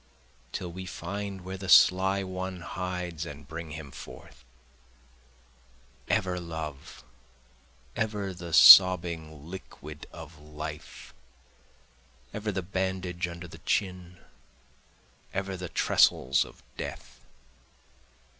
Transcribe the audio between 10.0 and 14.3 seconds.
of life, Ever the bandage under the chin,